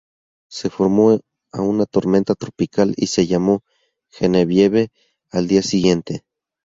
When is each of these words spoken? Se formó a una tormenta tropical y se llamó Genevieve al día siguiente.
Se 0.49 0.71
formó 0.71 1.19
a 1.51 1.61
una 1.61 1.85
tormenta 1.85 2.33
tropical 2.33 2.95
y 2.97 3.05
se 3.05 3.27
llamó 3.27 3.61
Genevieve 4.11 4.89
al 5.29 5.47
día 5.47 5.61
siguiente. 5.61 6.23